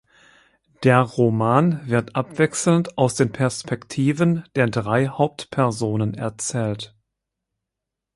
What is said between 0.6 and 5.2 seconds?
Der Roman wird abwechselnd aus den Perspektiven der drei